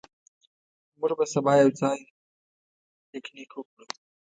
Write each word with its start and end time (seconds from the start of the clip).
موږ 0.99 1.11
به 1.17 1.25
سبا 1.33 1.51
یو 1.61 1.69
ځای 1.79 1.99
پکنیک 3.09 3.51
وکړو. 3.55 3.85